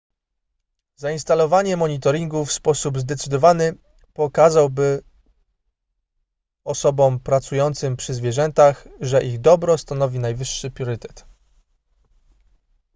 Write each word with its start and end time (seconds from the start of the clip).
zainstalowanie 0.95 1.77
monitoringu 1.77 2.45
w 2.45 2.51
sposób 2.51 2.99
zdecydowany 2.99 3.73
pokazałby 4.13 5.03
osobom 6.63 7.19
pracującym 7.19 7.97
przy 7.97 8.13
zwierzętach 8.13 8.87
że 9.01 9.23
ich 9.23 9.39
dobro 9.41 9.77
stanowi 9.77 10.19
najwyższy 10.19 10.71
priorytet 10.71 11.25